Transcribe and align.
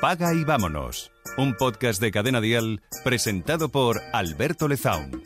Paga 0.00 0.34
y 0.34 0.44
vámonos. 0.44 1.10
Un 1.38 1.54
podcast 1.54 2.02
de 2.02 2.10
Cadena 2.10 2.42
Dial 2.42 2.82
presentado 3.02 3.70
por 3.70 4.02
Alberto 4.12 4.68
Lezaun. 4.68 5.22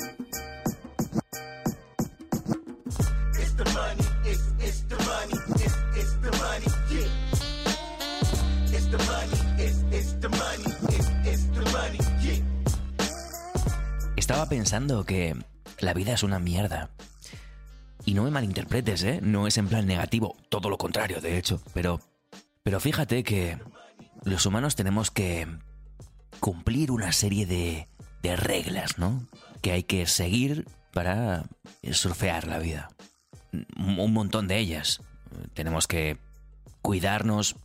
Estaba 14.16 14.48
pensando 14.48 15.04
que 15.04 15.34
la 15.80 15.94
vida 15.94 16.12
es 16.12 16.23
una 16.23 16.39
mierda. 16.39 16.91
Y 18.05 18.15
no 18.15 18.23
me 18.23 18.30
malinterpretes, 18.30 19.02
¿eh? 19.02 19.19
No 19.21 19.48
es 19.48 19.59
en 19.59 19.66
plan 19.66 19.87
negativo, 19.87 20.37
todo 20.48 20.71
lo 20.71 20.79
contrario, 20.79 21.21
de 21.21 21.37
hecho. 21.39 21.61
Pero, 21.75 22.01
pero 22.62 22.79
fíjate 22.79 23.25
que 23.25 23.59
los 24.24 24.47
humanos 24.47 24.77
tenemos 24.77 25.10
que 25.10 25.47
cumplir 26.41 26.91
una 26.91 27.12
serie 27.12 27.47
de, 27.47 27.88
de 28.23 28.37
reglas, 28.37 28.98
¿no? 28.98 29.27
Que 29.62 29.73
hay 29.73 29.83
que 29.83 30.06
seguir 30.06 30.66
para 30.92 31.45
surfear 31.92 32.47
la 32.47 32.59
vida. 32.59 32.88
Un 33.77 34.12
montón 34.12 34.48
de 34.48 34.59
ellas. 34.59 35.02
Tenemos 35.55 35.87
que 35.87 36.19
cuidarnos 36.83 37.56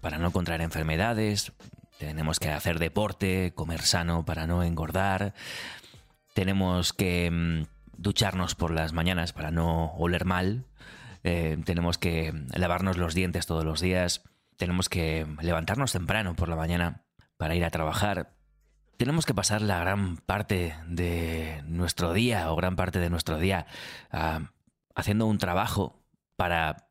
para 0.00 0.18
no 0.18 0.32
contraer 0.32 0.60
enfermedades, 0.60 1.52
tenemos 1.98 2.38
que 2.38 2.50
hacer 2.50 2.78
deporte, 2.78 3.52
comer 3.54 3.82
sano 3.82 4.24
para 4.24 4.46
no 4.46 4.62
engordar, 4.62 5.34
tenemos 6.34 6.92
que 6.92 7.30
mm, 7.30 7.66
ducharnos 7.96 8.54
por 8.54 8.70
las 8.70 8.92
mañanas 8.92 9.32
para 9.32 9.50
no 9.50 9.94
oler 9.94 10.24
mal, 10.24 10.66
eh, 11.22 11.56
tenemos 11.64 11.96
que 11.96 12.34
lavarnos 12.54 12.98
los 12.98 13.14
dientes 13.14 13.46
todos 13.46 13.64
los 13.64 13.80
días, 13.80 14.22
tenemos 14.56 14.88
que 14.88 15.26
levantarnos 15.40 15.92
temprano 15.92 16.34
por 16.34 16.48
la 16.48 16.56
mañana 16.56 17.04
para 17.36 17.54
ir 17.54 17.64
a 17.64 17.70
trabajar, 17.70 18.34
tenemos 18.96 19.26
que 19.26 19.34
pasar 19.34 19.62
la 19.62 19.78
gran 19.80 20.16
parte 20.18 20.76
de 20.86 21.62
nuestro 21.66 22.12
día 22.12 22.50
o 22.52 22.56
gran 22.56 22.76
parte 22.76 23.00
de 23.00 23.10
nuestro 23.10 23.38
día 23.38 23.66
ah, 24.10 24.52
haciendo 24.94 25.26
un 25.26 25.38
trabajo 25.38 26.00
para 26.36 26.88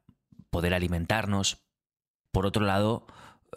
poder 0.50 0.74
alimentarnos. 0.74 1.66
Por 2.32 2.46
otro 2.46 2.66
lado, 2.66 3.08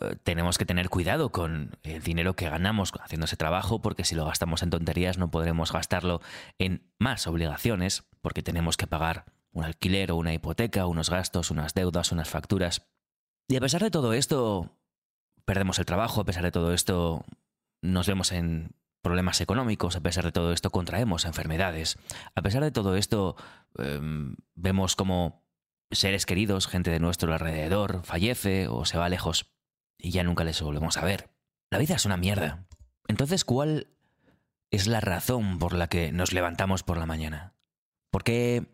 eh, 0.01 0.17
tenemos 0.23 0.59
que 0.59 0.67
tener 0.67 0.89
cuidado 0.89 1.31
con 1.31 1.77
el 1.83 2.03
dinero 2.03 2.35
que 2.35 2.49
ganamos 2.49 2.93
haciendo 3.01 3.25
ese 3.27 3.37
trabajo, 3.37 3.81
porque 3.83 4.05
si 4.05 4.15
lo 4.15 4.27
gastamos 4.27 4.63
en 4.63 4.71
tonterías 4.71 5.19
no 5.19 5.31
podremos 5.31 5.73
gastarlo 5.73 6.21
en 6.59 6.91
más 6.99 7.27
obligaciones, 7.27 8.05
porque 8.21 8.43
tenemos 8.43 8.77
que 8.77 8.87
pagar 8.87 9.25
un 9.53 9.65
alquiler 9.65 10.13
o 10.13 10.17
una 10.17 10.35
hipoteca, 10.35 10.87
unos 10.87 11.11
gastos, 11.11 11.51
unas 11.51 11.75
deudas, 11.75 12.13
unas 12.13 12.29
facturas. 12.29 12.87
Y 13.49 13.57
a 13.57 13.61
pesar 13.61 13.83
de 13.83 13.91
todo 13.91 14.13
esto, 14.13 14.71
perdemos 15.45 15.79
el 15.79 15.87
trabajo, 15.87 16.21
a 16.21 16.25
pesar 16.25 16.43
de 16.43 16.51
todo 16.51 16.73
esto, 16.73 17.25
nos 17.83 18.07
vemos 18.07 18.33
en 18.33 18.75
problemas 19.03 19.41
económicos, 19.41 19.95
a 19.95 20.01
pesar 20.01 20.25
de 20.25 20.33
todo 20.33 20.53
esto, 20.53 20.71
contraemos 20.71 21.25
enfermedades. 21.25 21.97
A 22.35 22.43
pesar 22.43 22.65
de 22.65 22.73
todo 22.73 22.97
esto, 22.97 23.37
em, 23.79 24.35
vemos 24.55 24.97
como 24.97 25.45
seres 25.93 26.27
queridos, 26.27 26.67
gente 26.67 26.91
de 26.91 26.99
nuestro 26.99 27.33
alrededor, 27.33 28.03
fallece 28.03 28.67
o 28.67 28.85
se 28.85 28.99
va 28.99 29.09
lejos 29.09 29.55
y 29.97 30.11
ya 30.11 30.25
nunca 30.25 30.43
les 30.43 30.61
volvemos 30.61 30.97
a 30.97 31.05
ver. 31.05 31.31
La 31.71 31.79
vida 31.79 31.95
es 31.95 32.05
una 32.05 32.17
mierda. 32.17 32.67
Entonces, 33.07 33.45
¿cuál 33.45 33.89
es 34.73 34.89
la 34.89 35.01
razón 35.01 35.61
por 35.61 35.73
la 35.73 35.89
que 35.89 36.11
nos 36.11 36.33
levantamos 36.33 36.83
por 36.83 36.99
la 36.99 37.07
mañana? 37.07 37.55
¿Por 38.11 38.25
qué 38.25 38.67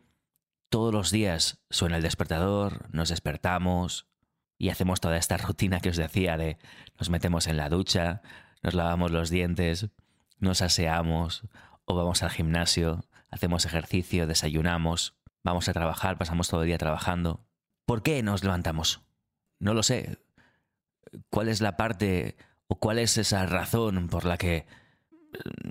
todos 0.70 0.94
los 0.94 1.10
días 1.10 1.62
suena 1.68 1.96
el 1.96 2.02
despertador, 2.02 2.88
nos 2.94 3.10
despertamos 3.10 4.06
y 4.62 4.70
hacemos 4.70 5.00
toda 5.00 5.16
esta 5.16 5.36
rutina 5.38 5.80
que 5.80 5.88
os 5.88 5.96
decía 5.96 6.36
de 6.36 6.56
nos 6.96 7.10
metemos 7.10 7.48
en 7.48 7.56
la 7.56 7.68
ducha, 7.68 8.22
nos 8.62 8.74
lavamos 8.74 9.10
los 9.10 9.28
dientes, 9.28 9.88
nos 10.38 10.62
aseamos 10.62 11.42
o 11.84 11.96
vamos 11.96 12.22
al 12.22 12.30
gimnasio, 12.30 13.04
hacemos 13.28 13.66
ejercicio, 13.66 14.28
desayunamos, 14.28 15.16
vamos 15.42 15.68
a 15.68 15.72
trabajar, 15.72 16.16
pasamos 16.16 16.46
todo 16.48 16.62
el 16.62 16.68
día 16.68 16.78
trabajando? 16.78 17.44
¿Por 17.86 18.04
qué 18.04 18.22
nos 18.22 18.44
levantamos? 18.44 19.02
No 19.58 19.74
lo 19.74 19.82
sé 19.82 20.20
cuál 21.28 21.48
es 21.48 21.60
la 21.60 21.76
parte 21.76 22.36
o 22.68 22.76
cuál 22.78 23.00
es 23.00 23.18
esa 23.18 23.44
razón 23.46 24.06
por 24.06 24.24
la 24.24 24.36
que 24.36 24.58
eh, 24.58 24.66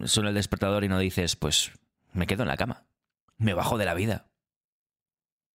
suena 0.04 0.30
el 0.30 0.36
despertador 0.36 0.84
y 0.84 0.90
no 0.90 1.00
dices, 1.00 1.38
pues 1.38 1.72
me 2.12 2.28
quedo 2.28 2.44
en 2.44 2.50
la 2.50 2.58
cama, 2.58 2.84
me 3.38 3.54
bajo 3.54 3.78
de 3.78 3.86
la 3.86 3.94
vida. 3.94 4.28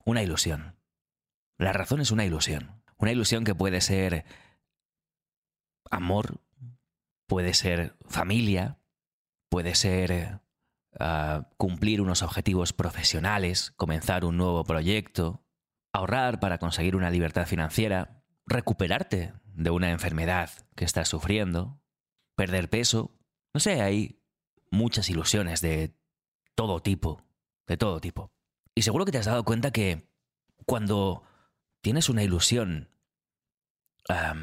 Una 0.06 0.22
ilusión. 0.22 0.76
La 1.58 1.74
razón 1.74 2.00
es 2.00 2.10
una 2.10 2.24
ilusión. 2.24 2.85
Una 2.98 3.12
ilusión 3.12 3.44
que 3.44 3.54
puede 3.54 3.80
ser 3.80 4.24
amor, 5.90 6.40
puede 7.26 7.54
ser 7.54 7.96
familia, 8.06 8.78
puede 9.48 9.74
ser 9.74 10.40
uh, 10.98 11.42
cumplir 11.56 12.00
unos 12.00 12.22
objetivos 12.22 12.72
profesionales, 12.72 13.72
comenzar 13.76 14.24
un 14.24 14.36
nuevo 14.36 14.64
proyecto, 14.64 15.44
ahorrar 15.92 16.40
para 16.40 16.58
conseguir 16.58 16.96
una 16.96 17.10
libertad 17.10 17.46
financiera, 17.46 18.22
recuperarte 18.46 19.32
de 19.44 19.70
una 19.70 19.90
enfermedad 19.90 20.50
que 20.74 20.84
estás 20.84 21.08
sufriendo, 21.08 21.80
perder 22.34 22.68
peso, 22.68 23.18
no 23.54 23.60
sé, 23.60 23.80
hay 23.80 24.22
muchas 24.70 25.08
ilusiones 25.08 25.60
de 25.60 25.96
todo 26.54 26.80
tipo, 26.80 27.24
de 27.66 27.76
todo 27.76 28.00
tipo. 28.00 28.30
Y 28.74 28.82
seguro 28.82 29.04
que 29.04 29.12
te 29.12 29.18
has 29.18 29.26
dado 29.26 29.44
cuenta 29.44 29.70
que 29.70 30.10
cuando 30.66 31.22
tienes 31.86 32.08
una 32.08 32.24
ilusión 32.24 32.88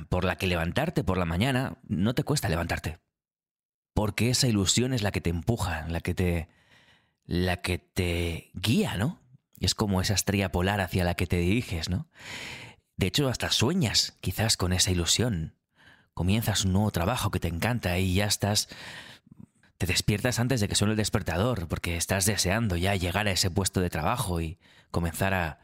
por 0.07 0.23
la 0.23 0.37
que 0.37 0.47
levantarte 0.47 1.03
por 1.03 1.17
la 1.17 1.25
mañana, 1.25 1.77
no 1.85 2.15
te 2.15 2.23
cuesta 2.23 2.47
levantarte. 2.47 2.99
Porque 3.93 4.29
esa 4.29 4.47
ilusión 4.47 4.93
es 4.93 5.01
la 5.01 5.11
que 5.11 5.19
te 5.19 5.29
empuja, 5.29 5.85
la 5.89 5.99
que 5.99 6.13
te. 6.15 6.47
la 7.25 7.57
que 7.57 7.79
te 7.79 8.49
guía, 8.53 8.95
¿no? 8.95 9.19
Es 9.59 9.75
como 9.75 9.99
esa 9.99 10.13
estrella 10.13 10.53
polar 10.53 10.79
hacia 10.79 11.03
la 11.03 11.15
que 11.15 11.27
te 11.27 11.35
diriges, 11.35 11.89
¿no? 11.89 12.07
De 12.95 13.07
hecho, 13.07 13.27
hasta 13.27 13.51
sueñas 13.51 14.17
quizás 14.21 14.55
con 14.55 14.71
esa 14.71 14.91
ilusión. 14.91 15.57
Comienzas 16.13 16.63
un 16.63 16.71
nuevo 16.71 16.91
trabajo 16.91 17.29
que 17.29 17.41
te 17.41 17.49
encanta 17.49 17.99
y 17.99 18.13
ya 18.13 18.25
estás... 18.25 18.69
Te 19.77 19.85
despiertas 19.85 20.39
antes 20.39 20.61
de 20.61 20.69
que 20.69 20.75
suene 20.75 20.93
el 20.93 20.97
despertador 20.97 21.67
porque 21.67 21.97
estás 21.97 22.25
deseando 22.25 22.77
ya 22.77 22.95
llegar 22.95 23.27
a 23.27 23.31
ese 23.31 23.51
puesto 23.51 23.81
de 23.81 23.89
trabajo 23.89 24.39
y 24.39 24.59
comenzar 24.91 25.33
a 25.33 25.62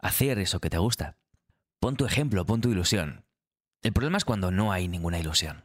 hacer 0.00 0.38
eso 0.38 0.60
que 0.60 0.70
te 0.70 0.78
gusta. 0.78 1.16
Pon 1.78 1.96
tu 1.96 2.06
ejemplo, 2.06 2.44
pon 2.46 2.60
tu 2.60 2.70
ilusión. 2.70 3.24
El 3.82 3.92
problema 3.92 4.18
es 4.18 4.24
cuando 4.24 4.50
no 4.50 4.72
hay 4.72 4.88
ninguna 4.88 5.18
ilusión. 5.18 5.64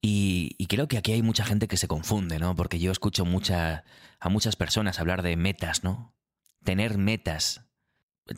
Y, 0.00 0.66
creo 0.68 0.88
que 0.88 0.98
aquí 0.98 1.12
hay 1.12 1.22
mucha 1.22 1.44
gente 1.44 1.68
que 1.68 1.76
se 1.76 1.88
confunde, 1.88 2.38
¿no? 2.38 2.54
Porque 2.56 2.78
yo 2.78 2.92
escucho 2.92 3.22
a 3.22 4.28
muchas 4.28 4.56
personas 4.56 5.00
hablar 5.00 5.22
de 5.22 5.36
metas, 5.36 5.82
¿no? 5.82 6.14
Tener 6.62 6.98
metas 6.98 7.64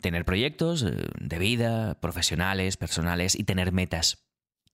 tener 0.01 0.25
proyectos 0.25 0.83
eh, 0.83 1.07
de 1.19 1.39
vida, 1.39 1.99
profesionales, 1.99 2.77
personales 2.77 3.35
y 3.35 3.43
tener 3.43 3.71
metas. 3.71 4.27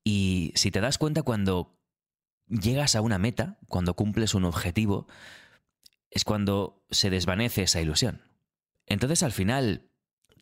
Y 0.03 0.52
si 0.56 0.72
te 0.72 0.81
das 0.81 0.97
cuenta 0.97 1.24
cuando 1.24 1.80
llegas 2.47 2.96
a 2.96 3.02
una 3.02 3.19
meta, 3.19 3.59
cuando 3.68 3.96
cumples 3.96 4.34
un 4.34 4.46
objetivo, 4.46 5.08
es 6.09 6.25
cuando 6.25 6.86
se 6.90 7.09
desvanece 7.09 7.63
esa 7.63 7.81
ilusión. 7.81 8.22
Entonces 8.86 9.24
al 9.24 9.31
final 9.31 9.90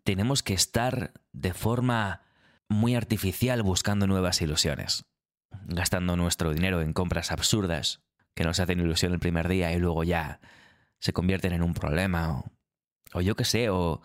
tenemos 0.03 0.43
que 0.43 0.53
estar 0.53 1.13
de 1.33 1.53
forma 1.53 2.21
muy 2.67 2.95
artificial 2.95 3.63
buscando 3.63 4.07
nuevas 4.07 4.41
ilusiones, 4.41 5.05
gastando 5.65 6.15
nuestro 6.15 6.53
dinero 6.53 6.81
en 6.81 6.93
compras 6.93 7.31
absurdas 7.31 8.01
que 8.33 8.43
nos 8.43 8.59
hacen 8.59 8.79
ilusión 8.79 9.13
el 9.13 9.19
primer 9.19 9.47
día 9.47 9.73
y 9.73 9.79
luego 9.79 10.03
ya 10.03 10.39
se 10.99 11.13
convierten 11.13 11.53
en 11.53 11.63
un 11.63 11.73
problema 11.73 12.43
o, 13.13 13.21
yo 13.21 13.35
qué 13.35 13.43
sé, 13.43 13.69
o 13.69 14.01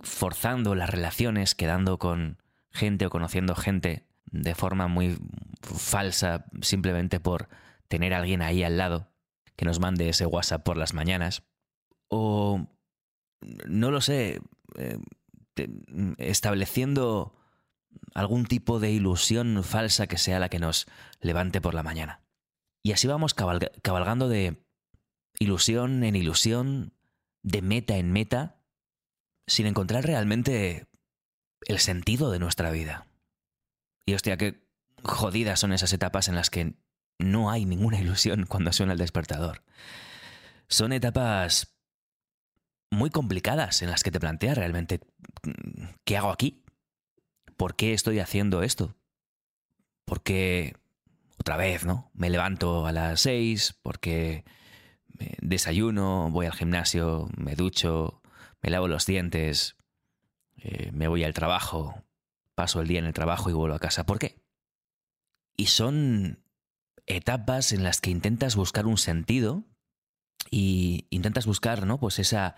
forzando 0.00 0.74
las 0.74 0.90
relaciones, 0.90 1.54
quedando 1.54 1.98
con 1.98 2.42
gente 2.70 3.06
o 3.06 3.10
conociendo 3.10 3.54
gente 3.54 4.06
de 4.30 4.54
forma 4.54 4.88
muy 4.88 5.18
falsa 5.62 6.46
simplemente 6.60 7.20
por 7.20 7.48
tener 7.88 8.14
a 8.14 8.18
alguien 8.18 8.42
ahí 8.42 8.62
al 8.62 8.76
lado 8.76 9.10
que 9.56 9.64
nos 9.64 9.80
mande 9.80 10.08
ese 10.08 10.26
WhatsApp 10.26 10.62
por 10.62 10.76
las 10.76 10.94
mañanas. 10.94 11.42
O, 12.08 12.68
no 13.66 13.90
lo 13.90 14.00
sé, 14.00 14.40
eh, 14.76 14.98
estableciendo 16.18 17.34
algún 18.14 18.46
tipo 18.46 18.80
de 18.80 18.90
ilusión 18.90 19.62
falsa 19.64 20.06
que 20.06 20.18
sea 20.18 20.38
la 20.38 20.48
que 20.48 20.58
nos 20.58 20.86
levante 21.20 21.60
por 21.60 21.74
la 21.74 21.82
mañana. 21.82 22.22
Y 22.82 22.92
así 22.92 23.06
vamos 23.06 23.34
cabalgando 23.34 24.28
de 24.28 24.64
ilusión 25.38 26.04
en 26.04 26.16
ilusión, 26.16 26.92
de 27.42 27.62
meta 27.62 27.96
en 27.96 28.12
meta, 28.12 28.60
sin 29.46 29.66
encontrar 29.66 30.04
realmente 30.04 30.86
el 31.66 31.78
sentido 31.78 32.30
de 32.30 32.38
nuestra 32.38 32.70
vida. 32.70 33.06
Y 34.06 34.14
hostia, 34.14 34.36
qué 34.36 34.66
jodidas 35.02 35.60
son 35.60 35.72
esas 35.72 35.92
etapas 35.92 36.28
en 36.28 36.34
las 36.34 36.50
que 36.50 36.74
no 37.18 37.50
hay 37.50 37.64
ninguna 37.64 38.00
ilusión 38.00 38.46
cuando 38.46 38.72
suena 38.72 38.92
el 38.92 38.98
despertador. 38.98 39.62
Son 40.68 40.92
etapas 40.92 41.77
muy 42.90 43.10
complicadas 43.10 43.82
en 43.82 43.90
las 43.90 44.02
que 44.02 44.10
te 44.10 44.20
planteas 44.20 44.56
realmente 44.56 45.00
qué 46.04 46.16
hago 46.16 46.30
aquí, 46.30 46.62
por 47.56 47.76
qué 47.76 47.92
estoy 47.92 48.18
haciendo 48.18 48.62
esto, 48.62 48.96
por 50.04 50.22
qué 50.22 50.76
otra 51.38 51.56
vez, 51.56 51.84
¿no? 51.84 52.10
Me 52.14 52.30
levanto 52.30 52.86
a 52.86 52.92
las 52.92 53.20
6 53.20 53.78
porque 53.82 54.44
desayuno, 55.40 56.30
voy 56.30 56.46
al 56.46 56.52
gimnasio, 56.52 57.28
me 57.36 57.54
ducho, 57.54 58.22
me 58.62 58.70
lavo 58.70 58.88
los 58.88 59.06
dientes, 59.06 59.76
eh, 60.56 60.90
me 60.92 61.08
voy 61.08 61.24
al 61.24 61.34
trabajo, 61.34 62.02
paso 62.54 62.80
el 62.80 62.88
día 62.88 62.98
en 62.98 63.06
el 63.06 63.14
trabajo 63.14 63.50
y 63.50 63.52
vuelvo 63.52 63.76
a 63.76 63.80
casa. 63.80 64.04
¿Por 64.06 64.18
qué? 64.18 64.40
Y 65.56 65.66
son 65.66 66.42
etapas 67.06 67.72
en 67.72 67.82
las 67.82 68.00
que 68.00 68.10
intentas 68.10 68.56
buscar 68.56 68.86
un 68.86 68.98
sentido 68.98 69.64
y 70.50 71.06
intentas 71.10 71.46
buscar, 71.46 71.86
¿no? 71.86 71.98
Pues 71.98 72.18
esa, 72.18 72.56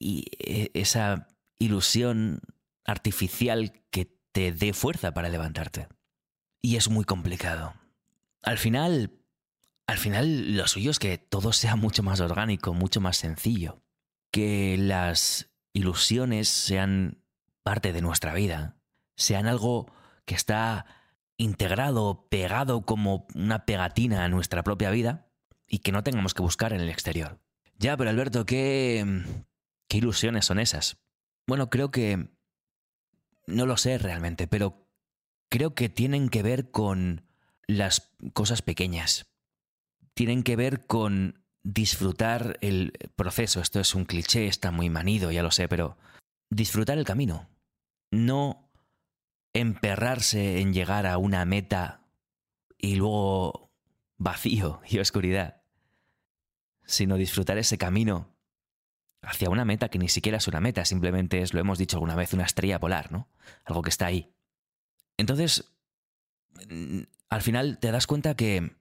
e, 0.00 0.70
esa 0.74 1.28
ilusión 1.58 2.40
artificial 2.84 3.72
que 3.90 4.16
te 4.32 4.52
dé 4.52 4.72
fuerza 4.72 5.12
para 5.12 5.28
levantarte. 5.28 5.88
Y 6.60 6.76
es 6.76 6.88
muy 6.88 7.04
complicado. 7.04 7.74
Al 8.42 8.58
final, 8.58 9.12
al 9.86 9.98
final 9.98 10.56
lo 10.56 10.66
suyo 10.66 10.90
es 10.90 10.98
que 10.98 11.18
todo 11.18 11.52
sea 11.52 11.76
mucho 11.76 12.02
más 12.02 12.20
orgánico, 12.20 12.74
mucho 12.74 13.00
más 13.00 13.16
sencillo. 13.16 13.82
Que 14.30 14.76
las 14.78 15.50
ilusiones 15.72 16.48
sean 16.48 17.22
parte 17.62 17.92
de 17.92 18.02
nuestra 18.02 18.34
vida, 18.34 18.76
sean 19.16 19.46
algo 19.46 19.90
que 20.24 20.34
está 20.34 20.86
integrado, 21.36 22.26
pegado 22.28 22.82
como 22.82 23.26
una 23.34 23.64
pegatina 23.66 24.24
a 24.24 24.28
nuestra 24.28 24.62
propia 24.62 24.90
vida 24.90 25.28
y 25.66 25.78
que 25.78 25.92
no 25.92 26.02
tengamos 26.02 26.34
que 26.34 26.42
buscar 26.42 26.72
en 26.72 26.80
el 26.80 26.88
exterior. 26.88 27.38
Ya, 27.78 27.96
pero 27.96 28.10
Alberto, 28.10 28.46
¿qué, 28.46 29.04
qué 29.88 29.98
ilusiones 29.98 30.46
son 30.46 30.58
esas? 30.58 30.98
Bueno, 31.46 31.70
creo 31.70 31.90
que... 31.90 32.28
No 33.46 33.66
lo 33.66 33.76
sé 33.76 33.98
realmente, 33.98 34.46
pero 34.46 34.88
creo 35.50 35.74
que 35.74 35.90
tienen 35.90 36.30
que 36.30 36.42
ver 36.42 36.70
con 36.70 37.26
las 37.66 38.12
cosas 38.32 38.62
pequeñas. 38.62 39.26
Tienen 40.14 40.42
que 40.42 40.56
ver 40.56 40.86
con 40.86 41.44
disfrutar 41.62 42.58
el 42.60 42.92
proceso. 43.16 43.60
Esto 43.60 43.80
es 43.80 43.94
un 43.94 44.04
cliché, 44.04 44.46
está 44.46 44.70
muy 44.70 44.88
manido, 44.88 45.30
ya 45.30 45.42
lo 45.42 45.50
sé, 45.50 45.68
pero 45.68 45.98
disfrutar 46.50 46.96
el 46.96 47.04
camino. 47.04 47.50
No 48.10 48.70
emperrarse 49.52 50.60
en 50.60 50.72
llegar 50.72 51.06
a 51.06 51.18
una 51.18 51.44
meta 51.44 52.06
y 52.78 52.96
luego 52.96 53.63
vacío 54.24 54.80
y 54.88 54.98
oscuridad, 54.98 55.62
sino 56.84 57.16
disfrutar 57.16 57.58
ese 57.58 57.78
camino 57.78 58.34
hacia 59.22 59.50
una 59.50 59.64
meta 59.64 59.90
que 59.90 59.98
ni 59.98 60.08
siquiera 60.08 60.38
es 60.38 60.48
una 60.48 60.60
meta, 60.60 60.84
simplemente 60.84 61.42
es, 61.42 61.52
lo 61.54 61.60
hemos 61.60 61.78
dicho 61.78 61.98
alguna 61.98 62.16
vez, 62.16 62.32
una 62.32 62.44
estrella 62.44 62.80
polar, 62.80 63.12
¿no? 63.12 63.28
Algo 63.64 63.82
que 63.82 63.90
está 63.90 64.06
ahí. 64.06 64.34
Entonces, 65.18 65.72
mm, 66.68 67.02
al 67.28 67.42
final 67.42 67.78
te 67.78 67.92
das 67.92 68.06
cuenta 68.06 68.34
que 68.34 68.76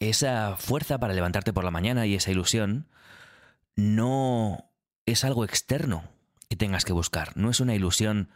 esa 0.00 0.56
fuerza 0.56 0.98
para 0.98 1.14
levantarte 1.14 1.52
por 1.52 1.64
la 1.64 1.70
mañana 1.70 2.06
y 2.06 2.14
esa 2.14 2.32
ilusión 2.32 2.88
no 3.76 4.72
es 5.06 5.24
algo 5.24 5.44
externo 5.44 6.04
que 6.48 6.56
tengas 6.56 6.84
que 6.84 6.92
buscar, 6.92 7.36
no 7.36 7.50
es 7.50 7.60
una 7.60 7.74
ilusión, 7.74 8.30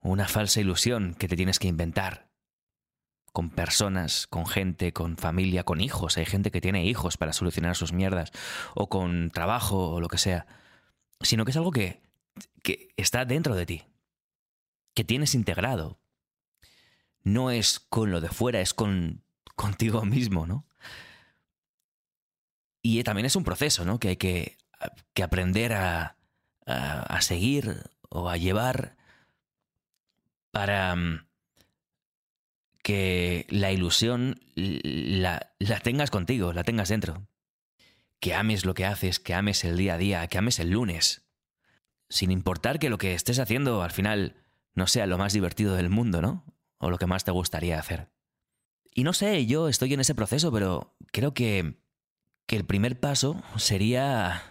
una 0.00 0.28
falsa 0.28 0.60
ilusión 0.60 1.14
que 1.14 1.28
te 1.28 1.36
tienes 1.36 1.58
que 1.58 1.68
inventar 1.68 2.33
con 3.34 3.50
personas, 3.50 4.28
con 4.28 4.46
gente, 4.46 4.92
con 4.92 5.16
familia, 5.16 5.64
con 5.64 5.80
hijos. 5.80 6.16
Hay 6.18 6.24
gente 6.24 6.52
que 6.52 6.60
tiene 6.60 6.86
hijos 6.86 7.16
para 7.16 7.32
solucionar 7.32 7.74
sus 7.74 7.92
mierdas, 7.92 8.30
o 8.76 8.88
con 8.88 9.30
trabajo, 9.30 9.90
o 9.90 10.00
lo 10.00 10.06
que 10.06 10.18
sea. 10.18 10.46
Sino 11.20 11.44
que 11.44 11.50
es 11.50 11.56
algo 11.56 11.72
que, 11.72 12.00
que 12.62 12.90
está 12.96 13.24
dentro 13.24 13.56
de 13.56 13.66
ti, 13.66 13.82
que 14.94 15.02
tienes 15.02 15.34
integrado. 15.34 15.98
No 17.24 17.50
es 17.50 17.80
con 17.80 18.12
lo 18.12 18.20
de 18.20 18.28
fuera, 18.28 18.60
es 18.60 18.72
con 18.72 19.24
contigo 19.56 20.04
mismo, 20.04 20.46
¿no? 20.46 20.64
Y 22.82 23.02
también 23.02 23.26
es 23.26 23.34
un 23.34 23.42
proceso, 23.42 23.84
¿no? 23.84 23.98
Que 23.98 24.10
hay 24.10 24.16
que, 24.16 24.58
que 25.12 25.24
aprender 25.24 25.72
a, 25.72 26.16
a, 26.66 27.20
seguir 27.20 27.90
o 28.10 28.30
a 28.30 28.36
llevar 28.36 28.96
para 30.52 30.94
mm, 30.94 31.26
que 32.84 33.46
la 33.48 33.72
ilusión 33.72 34.38
la, 34.54 35.54
la, 35.58 35.80
tengas 35.80 36.10
contigo, 36.10 36.52
la 36.52 36.64
tengas 36.64 36.90
dentro. 36.90 37.26
Que 38.20 38.34
ames 38.34 38.66
lo 38.66 38.74
que 38.74 38.84
haces, 38.84 39.18
que 39.18 39.32
ames 39.32 39.64
el 39.64 39.78
día 39.78 39.94
a 39.94 39.98
día, 39.98 40.26
que 40.26 40.36
ames 40.36 40.58
el 40.58 40.70
lunes. 40.70 41.26
Sin 42.10 42.30
importar 42.30 42.78
que 42.78 42.90
lo 42.90 42.98
que 42.98 43.14
estés 43.14 43.38
haciendo 43.38 43.82
al 43.82 43.90
final 43.90 44.36
no 44.74 44.86
sea 44.86 45.06
lo 45.06 45.16
más 45.16 45.32
divertido 45.32 45.74
del 45.74 45.88
mundo, 45.88 46.20
¿no? 46.20 46.44
O 46.76 46.90
lo 46.90 46.98
que 46.98 47.06
más 47.06 47.24
te 47.24 47.30
gustaría 47.30 47.78
hacer. 47.78 48.10
Y 48.92 49.02
no 49.02 49.14
sé, 49.14 49.46
yo 49.46 49.70
estoy 49.70 49.94
en 49.94 50.00
ese 50.00 50.14
proceso, 50.14 50.52
pero 50.52 50.94
creo 51.10 51.32
que, 51.32 51.78
que 52.46 52.56
el 52.56 52.66
primer 52.66 53.00
paso 53.00 53.42
sería 53.56 54.42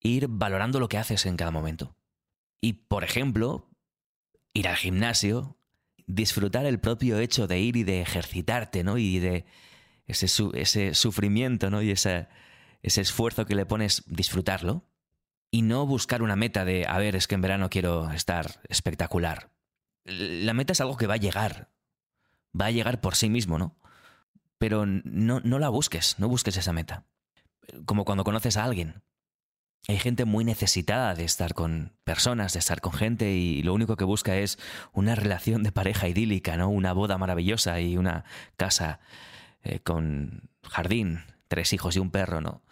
ir 0.00 0.28
valorando 0.28 0.78
lo 0.78 0.90
que 0.90 0.98
haces 0.98 1.24
en 1.24 1.38
cada 1.38 1.50
momento. 1.50 1.96
Y, 2.60 2.74
por 2.74 3.02
ejemplo, 3.02 3.70
ir 4.52 4.68
al 4.68 4.76
gimnasio, 4.76 5.57
disfrutar 6.08 6.66
el 6.66 6.80
propio 6.80 7.20
hecho 7.20 7.46
de 7.46 7.60
ir 7.60 7.76
y 7.76 7.84
de 7.84 8.00
ejercitarte, 8.00 8.82
¿no? 8.82 8.98
Y 8.98 9.20
de 9.20 9.44
ese, 10.06 10.94
sufrimiento, 10.94 11.70
¿no? 11.70 11.80
Y 11.80 11.92
ese, 11.92 12.26
ese 12.82 13.00
esfuerzo 13.00 13.46
que 13.46 13.54
le 13.54 13.64
pones, 13.64 14.02
disfrutarlo. 14.08 14.84
Y 15.52 15.62
no 15.62 15.86
buscar 15.86 16.22
una 16.22 16.34
meta 16.34 16.64
de, 16.64 16.84
a 16.86 16.98
ver, 16.98 17.14
es 17.14 17.28
que 17.28 17.36
en 17.36 17.42
verano 17.42 17.70
quiero 17.70 18.10
estar 18.10 18.60
espectacular. 18.68 19.50
La 20.04 20.52
meta 20.52 20.72
es 20.72 20.80
algo 20.80 20.96
que 20.96 21.06
va 21.06 21.14
a 21.14 21.18
llegar. 21.18 21.70
Va 22.58 22.66
a 22.66 22.70
llegar 22.70 23.00
por 23.00 23.14
sí 23.14 23.30
mismo, 23.30 23.56
¿no? 23.58 23.78
pero 24.58 24.86
no 24.86 25.58
la 25.58 25.68
busques, 25.68 26.18
no 26.18 26.28
busques 26.28 26.56
esa 26.56 26.72
meta. 26.72 27.04
Como 27.84 28.04
cuando 28.04 28.24
conoces 28.24 28.56
a 28.56 28.64
alguien. 28.64 29.02
Hay 29.90 29.98
gente 29.98 30.26
muy 30.26 30.44
necesitada 30.44 31.14
de 31.14 31.24
estar 31.24 31.54
con 31.54 31.96
personas, 32.04 32.52
de 32.52 32.58
estar 32.58 32.82
con 32.82 32.92
gente 32.92 33.32
y 33.32 33.62
lo 33.62 33.72
único 33.72 33.96
que 33.96 34.04
busca 34.04 34.36
es 34.36 34.58
una 34.92 35.14
relación 35.14 35.62
de 35.62 35.72
pareja 35.72 36.08
idílica, 36.08 36.58
¿no? 36.58 36.68
Una 36.68 36.92
boda 36.92 37.16
maravillosa 37.16 37.80
y 37.80 37.96
una 37.96 38.24
casa 38.58 39.00
eh, 39.62 39.80
con 39.80 40.50
jardín, 40.62 41.24
tres 41.48 41.72
hijos 41.72 41.96
y 41.96 42.00
un 42.00 42.10
perro, 42.10 42.42
¿no? 42.42 42.62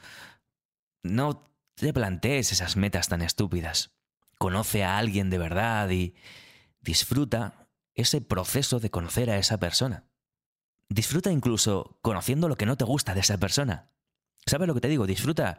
No 1.03 1.51
te 1.75 1.95
plantees 1.95 2.53
esas 2.53 2.77
metas 2.77 3.09
tan 3.09 3.23
estúpidas. 3.23 3.97
Conoce 4.37 4.85
a 4.85 4.99
alguien 4.99 5.31
de 5.31 5.39
verdad 5.39 5.89
y 5.89 6.15
disfruta 6.83 7.67
ese 7.95 8.21
proceso 8.21 8.79
de 8.79 8.91
conocer 8.91 9.31
a 9.31 9.39
esa 9.39 9.59
persona. 9.59 10.05
Disfruta 10.91 11.33
incluso 11.33 11.99
conociendo 12.03 12.47
lo 12.47 12.57
que 12.57 12.67
no 12.67 12.77
te 12.77 12.85
gusta 12.85 13.15
de 13.15 13.21
esa 13.21 13.39
persona. 13.39 13.91
¿Sabes 14.45 14.69
lo 14.69 14.75
que 14.75 14.83
te 14.83 14.89
digo? 14.89 15.07
Disfruta 15.07 15.59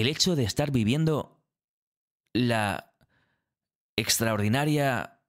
el 0.00 0.08
hecho 0.08 0.36
de 0.36 0.44
estar 0.44 0.70
viviendo 0.70 1.42
la 2.34 2.92
extraordinaria 3.96 5.20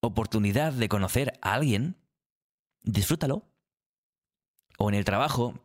oportunidad 0.00 0.72
de 0.72 0.88
conocer 0.88 1.38
a 1.42 1.52
alguien. 1.52 1.96
Disfrútalo. 2.82 3.44
O 4.78 4.88
en 4.88 4.94
el 4.94 5.04
trabajo. 5.04 5.60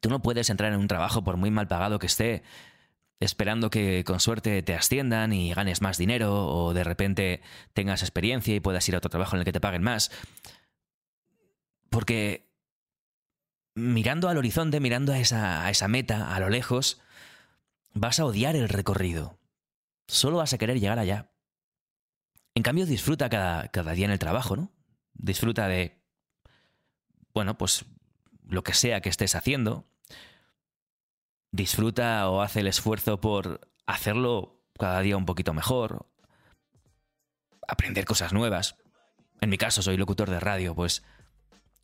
Tú 0.00 0.10
no 0.10 0.20
puedes 0.20 0.50
entrar 0.50 0.72
en 0.72 0.80
un 0.80 0.88
trabajo 0.88 1.24
por 1.24 1.38
muy 1.38 1.50
mal 1.50 1.66
pagado 1.66 1.98
que 1.98 2.06
esté 2.06 2.42
esperando 3.20 3.70
que 3.70 4.04
con 4.04 4.20
suerte 4.20 4.62
te 4.62 4.74
asciendan 4.74 5.32
y 5.32 5.54
ganes 5.54 5.80
más 5.80 5.96
dinero 5.96 6.46
o 6.46 6.74
de 6.74 6.84
repente 6.84 7.42
tengas 7.72 8.02
experiencia 8.02 8.54
y 8.54 8.60
puedas 8.60 8.86
ir 8.88 8.94
a 8.94 8.98
otro 8.98 9.10
trabajo 9.10 9.36
en 9.36 9.40
el 9.40 9.44
que 9.46 9.52
te 9.52 9.60
paguen 9.60 9.82
más. 9.82 10.10
Porque 11.88 12.50
mirando 13.74 14.28
al 14.28 14.36
horizonte, 14.36 14.80
mirando 14.80 15.12
a 15.12 15.18
esa, 15.18 15.88
meta, 15.88 16.34
a 16.34 16.40
lo 16.40 16.50
lejos, 16.50 17.00
vas 17.94 18.20
a 18.20 18.24
odiar 18.24 18.56
el 18.56 18.68
recorrido. 18.68 19.38
Solo 20.06 20.38
vas 20.38 20.52
a 20.52 20.58
querer 20.58 20.80
llegar 20.80 20.98
allá. 20.98 21.30
En 22.54 22.62
cambio, 22.62 22.86
disfruta 22.86 23.28
cada, 23.28 23.68
cada 23.68 23.92
día 23.92 24.06
en 24.06 24.10
el 24.10 24.18
trabajo, 24.18 24.56
¿no? 24.56 24.72
Disfruta 25.14 25.68
de, 25.68 26.02
bueno, 27.32 27.56
pues 27.56 27.84
lo 28.48 28.62
que 28.62 28.74
sea 28.74 29.00
que 29.00 29.08
estés 29.08 29.34
haciendo. 29.34 29.86
Disfruta 31.52 32.28
o 32.28 32.42
hace 32.42 32.60
el 32.60 32.66
esfuerzo 32.66 33.20
por 33.20 33.60
hacerlo 33.86 34.62
cada 34.78 35.00
día 35.00 35.16
un 35.16 35.26
poquito 35.26 35.52
mejor. 35.54 36.06
Aprender 37.66 38.04
cosas 38.04 38.32
nuevas. 38.32 38.76
En 39.40 39.50
mi 39.50 39.58
caso, 39.58 39.82
soy 39.82 39.96
locutor 39.96 40.28
de 40.28 40.40
radio, 40.40 40.74
pues 40.74 41.02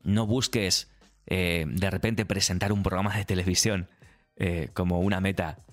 no 0.03 0.27
busques 0.27 0.91
eh, 1.27 1.65
de 1.69 1.91
repente 1.91 2.27
presentar 2.27 2.73
un 2.73 2.83
programa 2.83 3.17
de 3.17 3.25
televisión 3.25 3.89
eh, 4.37 4.71
como 4.75 5.01
una 5.01 5.21
meta 5.21 5.66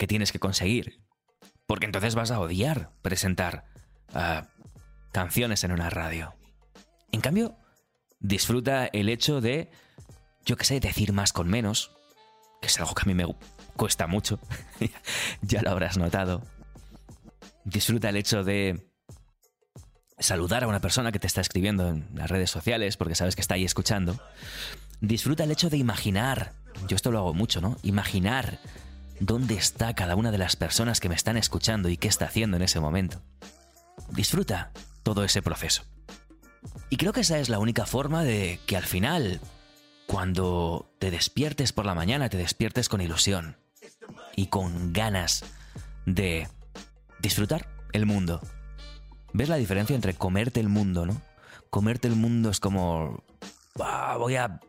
que 0.00 0.06
tienes 0.06 0.32
que 0.32 0.40
conseguir. 0.40 0.98
Porque 1.66 1.84
entonces 1.84 2.14
vas 2.14 2.30
a 2.30 2.40
odiar 2.40 2.90
presentar 3.02 3.66
ah, 4.14 4.48
canciones 5.12 5.62
en 5.62 5.72
una 5.72 5.90
radio. 5.90 6.34
En 7.12 7.20
cambio, 7.20 7.58
disfruta 8.18 8.86
el 8.86 9.10
hecho 9.10 9.42
de, 9.42 9.70
yo 10.46 10.56
qué 10.56 10.64
sé, 10.64 10.80
decir 10.80 11.12
más 11.12 11.34
con 11.34 11.48
menos, 11.48 11.92
que 12.62 12.68
es 12.68 12.80
algo 12.80 12.94
que 12.94 13.02
a 13.02 13.04
mí 13.04 13.14
me 13.14 13.26
cuesta 13.76 14.06
mucho, 14.06 14.40
ya 15.42 15.60
lo 15.60 15.70
habrás 15.70 15.98
notado. 15.98 16.42
Disfruta 17.64 18.08
el 18.08 18.16
hecho 18.16 18.42
de 18.42 18.90
saludar 20.18 20.64
a 20.64 20.66
una 20.66 20.80
persona 20.80 21.12
que 21.12 21.18
te 21.18 21.26
está 21.26 21.42
escribiendo 21.42 21.88
en 21.88 22.08
las 22.14 22.30
redes 22.30 22.50
sociales 22.50 22.96
porque 22.96 23.14
sabes 23.14 23.34
que 23.34 23.42
está 23.42 23.56
ahí 23.56 23.66
escuchando. 23.66 24.18
Disfruta 25.02 25.44
el 25.44 25.50
hecho 25.50 25.68
de 25.68 25.76
imaginar. 25.76 26.54
Yo 26.88 26.96
esto 26.96 27.10
lo 27.10 27.18
hago 27.18 27.34
mucho, 27.34 27.60
¿no? 27.60 27.76
Imaginar 27.82 28.58
dónde 29.20 29.54
está 29.54 29.94
cada 29.94 30.16
una 30.16 30.32
de 30.32 30.38
las 30.38 30.56
personas 30.56 30.98
que 30.98 31.08
me 31.08 31.14
están 31.14 31.36
escuchando 31.36 31.88
y 31.88 31.96
qué 31.96 32.08
está 32.08 32.24
haciendo 32.24 32.56
en 32.56 32.62
ese 32.62 32.80
momento. 32.80 33.22
Disfruta 34.10 34.72
todo 35.02 35.22
ese 35.22 35.42
proceso. 35.42 35.84
Y 36.88 36.96
creo 36.96 37.12
que 37.12 37.20
esa 37.20 37.38
es 37.38 37.48
la 37.48 37.58
única 37.58 37.86
forma 37.86 38.24
de 38.24 38.58
que 38.66 38.76
al 38.76 38.84
final, 38.84 39.40
cuando 40.06 40.90
te 40.98 41.10
despiertes 41.10 41.72
por 41.72 41.86
la 41.86 41.94
mañana, 41.94 42.28
te 42.28 42.38
despiertes 42.38 42.88
con 42.88 43.00
ilusión 43.00 43.56
y 44.34 44.46
con 44.46 44.92
ganas 44.92 45.44
de 46.06 46.48
disfrutar 47.20 47.68
el 47.92 48.06
mundo. 48.06 48.40
¿Ves 49.32 49.48
la 49.48 49.56
diferencia 49.56 49.94
entre 49.94 50.14
comerte 50.14 50.60
el 50.60 50.68
mundo, 50.68 51.06
no? 51.06 51.20
Comerte 51.68 52.08
el 52.08 52.16
mundo 52.16 52.50
es 52.50 52.58
como... 52.58 53.22
voy 53.76 54.36
a 54.36 54.60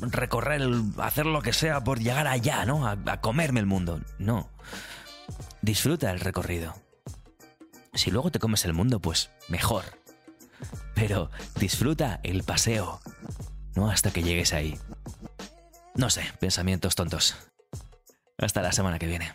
recorrer, 0.00 0.62
hacer 0.98 1.26
lo 1.26 1.42
que 1.42 1.52
sea 1.52 1.82
por 1.82 2.00
llegar 2.00 2.26
allá, 2.26 2.64
¿no? 2.64 2.86
A, 2.86 2.96
a 3.06 3.20
comerme 3.20 3.60
el 3.60 3.66
mundo. 3.66 4.00
No. 4.18 4.50
Disfruta 5.62 6.10
el 6.10 6.20
recorrido. 6.20 6.74
Si 7.94 8.10
luego 8.10 8.30
te 8.30 8.38
comes 8.38 8.64
el 8.64 8.72
mundo, 8.72 9.00
pues 9.00 9.30
mejor. 9.48 9.84
Pero 10.94 11.30
disfruta 11.58 12.20
el 12.22 12.42
paseo, 12.42 13.00
¿no? 13.74 13.90
Hasta 13.90 14.10
que 14.10 14.22
llegues 14.22 14.52
ahí. 14.52 14.78
No 15.94 16.10
sé, 16.10 16.24
pensamientos 16.40 16.94
tontos. 16.94 17.36
Hasta 18.38 18.62
la 18.62 18.72
semana 18.72 18.98
que 18.98 19.06
viene. 19.06 19.32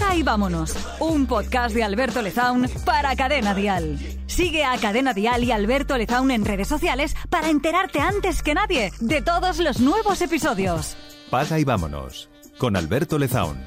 Paga 0.00 0.16
y 0.16 0.22
vámonos. 0.22 0.74
Un 0.98 1.26
podcast 1.26 1.74
de 1.74 1.84
Alberto 1.84 2.22
Lezaun 2.22 2.68
para 2.84 3.14
Cadena 3.16 3.54
Dial. 3.54 3.98
Sigue 4.26 4.64
a 4.64 4.78
Cadena 4.78 5.12
Dial 5.12 5.44
y 5.44 5.52
Alberto 5.52 5.96
Lezaun 5.98 6.30
en 6.30 6.44
redes 6.44 6.68
sociales 6.68 7.14
para 7.28 7.50
enterarte 7.50 8.00
antes 8.00 8.42
que 8.42 8.54
nadie 8.54 8.92
de 9.00 9.20
todos 9.20 9.58
los 9.58 9.80
nuevos 9.80 10.22
episodios. 10.22 10.96
Paga 11.28 11.58
y 11.58 11.64
vámonos 11.64 12.30
con 12.58 12.76
Alberto 12.76 13.18
Lezaun. 13.18 13.58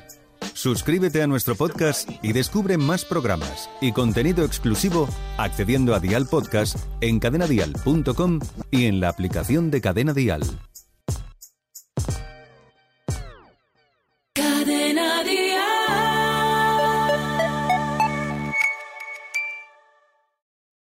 Suscríbete 0.53 1.21
a 1.21 1.27
nuestro 1.27 1.55
podcast 1.55 2.09
y 2.21 2.33
descubre 2.33 2.77
más 2.77 3.05
programas 3.05 3.69
y 3.79 3.91
contenido 3.91 4.43
exclusivo 4.45 5.07
accediendo 5.37 5.93
a 5.93 5.99
Dial 5.99 6.27
Podcast 6.27 6.77
en 7.01 7.19
cadenadial.com 7.19 8.39
y 8.71 8.85
en 8.85 8.99
la 8.99 9.09
aplicación 9.09 9.71
de 9.71 9.81
Cadena 9.81 10.13
Dial. 10.13 10.41